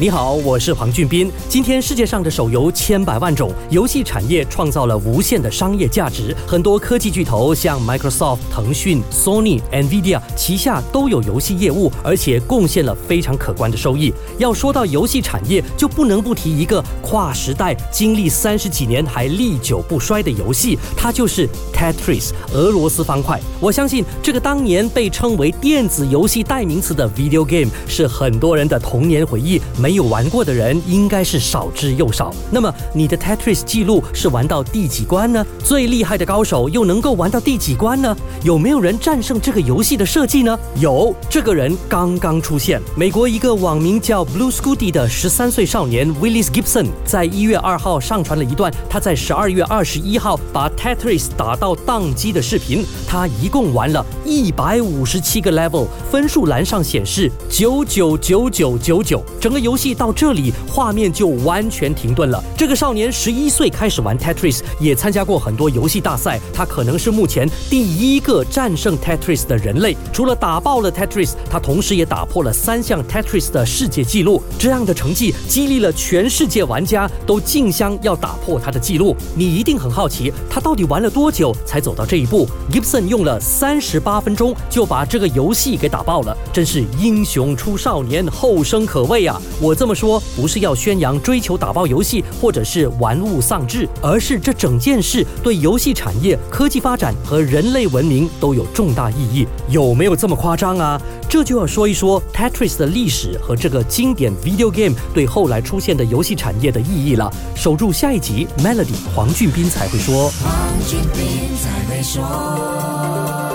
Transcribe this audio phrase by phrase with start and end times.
[0.00, 1.30] 你好，我是黄俊斌。
[1.46, 6.34] 今天世界上的手游千百万种，游戏产业创造了无限的商业价值。
[6.46, 14.10] 很多科技巨头像 Microsoft、腾讯、Sony、Nvidia 旗下都有游戏业务，而且贡献了非常可观的收益。
[14.38, 23.38] 要说到游戏产业，就不能不提一个跨时代、经历三十几年还历久不衰的游戏，它就是 Tetris 俄罗斯方块。
[23.60, 29.60] 我相信这个当年被称为电子游戏代名词的 Video Game 是很多人的童年回忆。
[29.76, 32.32] 没没有玩过的人应该是少之又少。
[32.52, 35.44] 那么你的 Tetris 记录是玩到第几关呢？
[35.64, 38.16] 最厉害的高手又能够玩到第几关呢？
[38.44, 40.56] 有没有人战胜这个游戏的设计呢？
[40.76, 42.80] 有，这个人刚刚出现。
[42.94, 52.86] 美国一个网名叫 Blue Scooty 的十三岁少年 Willis Gibson，在一月二号上传了一段他在十二月二十一号把 Tetris 打到宕机的视频。
[53.08, 59.79] 他一共玩了一百五十七个 level，分数栏上显示九九九九九九，整个游。
[59.80, 62.44] 戏到这里，画面就完全停顿了。
[62.54, 66.38] 这个少年十一岁开始玩 Tetris，也参加过很多游戏大赛。
[66.52, 69.96] 他可能是目前第一个战胜 Tetris 的人类。
[70.12, 74.42] 除了打爆了 Tetris，他同时也打破了三项 Tetris 的世界纪录。
[74.58, 79.16] 这样的成绩激励了全世界玩家都竞相要打破他的纪录。
[79.34, 89.40] 你一定很好奇，他到底玩了多久才走到这一步？Gibson 用了三十八分钟就把这个游戏给打爆了，真是英雄出少年，后生可畏啊！
[89.58, 89.69] 我。
[89.70, 99.46] 我这么说不是要宣扬追求打爆游戏或者是玩物丧志，而是这整件事对游戏产业、科技发展和人类文明都有重大意义。
[99.68, 101.00] 有没有这么夸张啊？
[101.28, 107.32] 这就要说一说 Tetris 的历史和这个经典 video game 对后来出现的游戏产业的意义了。
[107.54, 110.30] 守住下一集，Melody 黄俊斌才会说。
[110.30, 110.52] 黄
[110.88, 113.49] 俊斌才会说。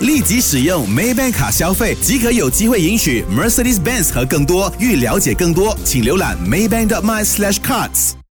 [0.00, 4.72] 立即使用 Maybank 卡消费即可有机会赢取 Mercedes-Benz 和更多。
[4.78, 8.19] 欲了解更多，请浏览 Maybank 的 MySlashCards。